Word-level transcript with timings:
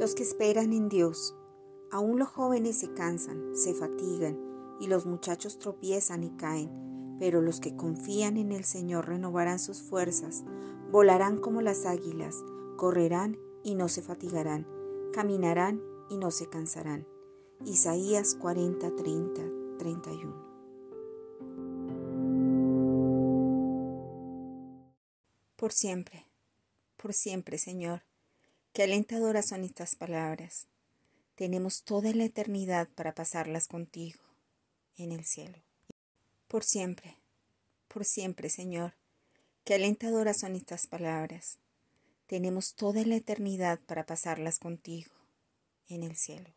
Los 0.00 0.14
que 0.14 0.22
esperan 0.22 0.72
en 0.72 0.88
Dios, 0.88 1.36
aún 1.90 2.18
los 2.18 2.28
jóvenes 2.28 2.78
se 2.78 2.94
cansan, 2.94 3.54
se 3.54 3.74
fatigan, 3.74 4.40
y 4.80 4.86
los 4.86 5.04
muchachos 5.04 5.58
tropiezan 5.58 6.24
y 6.24 6.30
caen, 6.38 7.16
pero 7.18 7.42
los 7.42 7.60
que 7.60 7.76
confían 7.76 8.38
en 8.38 8.50
el 8.50 8.64
Señor 8.64 9.08
renovarán 9.08 9.58
sus 9.58 9.82
fuerzas, 9.82 10.42
volarán 10.90 11.36
como 11.36 11.60
las 11.60 11.84
águilas, 11.84 12.42
correrán 12.78 13.36
y 13.62 13.74
no 13.74 13.88
se 13.88 14.00
fatigarán, 14.00 14.66
caminarán 15.12 15.82
y 16.08 16.16
no 16.16 16.30
se 16.30 16.48
cansarán. 16.48 17.06
Isaías 17.66 18.36
40, 18.36 18.96
30, 18.96 19.42
31. 19.76 20.34
Por 25.56 25.72
siempre, 25.72 26.26
por 26.96 27.12
siempre, 27.12 27.58
Señor. 27.58 28.09
Qué 28.72 28.84
alentadoras 28.84 29.48
son 29.48 29.64
estas 29.64 29.96
palabras. 29.96 30.68
Tenemos 31.34 31.82
toda 31.82 32.12
la 32.12 32.24
eternidad 32.24 32.88
para 32.94 33.16
pasarlas 33.16 33.66
contigo 33.66 34.20
en 34.96 35.10
el 35.10 35.24
cielo. 35.24 35.58
Por 36.46 36.62
siempre, 36.62 37.18
por 37.88 38.04
siempre, 38.04 38.48
Señor. 38.48 38.94
Qué 39.64 39.74
alentadoras 39.74 40.38
son 40.38 40.54
estas 40.54 40.86
palabras. 40.86 41.58
Tenemos 42.28 42.74
toda 42.74 43.04
la 43.04 43.16
eternidad 43.16 43.80
para 43.80 44.06
pasarlas 44.06 44.60
contigo 44.60 45.10
en 45.88 46.04
el 46.04 46.16
cielo. 46.16 46.50